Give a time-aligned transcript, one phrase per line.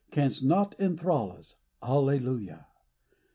[0.09, 1.57] canst not inthrall us.
[1.83, 2.65] Alleluia